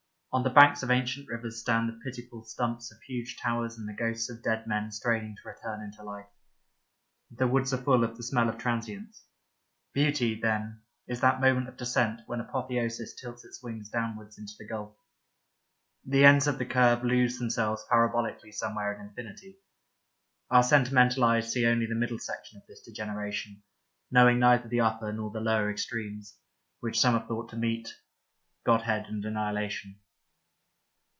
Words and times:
On 0.33 0.43
the 0.43 0.49
banks 0.49 0.81
of 0.81 0.89
ancient 0.89 1.27
rivers 1.27 1.59
stand 1.59 1.89
the 1.89 1.99
pitiful 2.09 2.41
stumps 2.45 2.89
of 2.89 3.01
huge 3.01 3.35
towers 3.35 3.77
and 3.77 3.85
the 3.85 3.91
ghosts 3.91 4.29
of 4.29 4.41
dead 4.41 4.65
men 4.65 4.89
straining 4.89 5.35
to 5.35 5.49
return 5.49 5.81
into 5.81 6.03
life. 6.03 6.29
The 7.29 7.49
woods 7.49 7.73
are 7.73 7.83
full 7.83 8.05
of 8.05 8.15
the 8.15 8.23
smell 8.23 8.47
of 8.47 8.57
transience. 8.57 9.25
Beauty, 9.91 10.39
then, 10.39 10.83
is 11.05 11.19
that 11.19 11.41
moment 11.41 11.67
of 11.67 11.75
descent 11.75 12.21
when 12.27 12.39
apotheosis 12.39 13.13
tilts 13.13 13.43
its 13.43 13.61
wings 13.61 13.89
downwards 13.89 14.37
into 14.37 14.53
the 14.57 14.65
gulf. 14.65 14.95
The 16.05 16.23
ends 16.23 16.47
of 16.47 16.59
the 16.59 16.65
curve 16.65 17.03
lose 17.03 17.37
themselves 17.37 17.85
parabolically 17.91 18.53
somewhere 18.53 18.93
in 18.93 19.09
infinity. 19.09 19.57
Our 20.49 20.63
sentimental 20.63 21.25
eyes 21.25 21.51
see 21.51 21.65
only 21.65 21.87
the 21.87 21.95
middle 21.95 22.19
section 22.19 22.57
of 22.57 22.65
this 22.67 22.81
degeneration, 22.83 23.63
knowing 24.09 24.39
neither 24.39 24.69
the 24.69 24.79
upper 24.79 25.11
nor 25.11 25.29
the 25.29 25.41
lower 25.41 25.69
extremes, 25.69 26.37
which 26.79 26.97
some 27.01 27.19
have 27.19 27.27
thought 27.27 27.49
to 27.49 27.57
meet, 27.57 27.89
godhead 28.63 29.07
and 29.09 29.25
annihilation. 29.25 29.97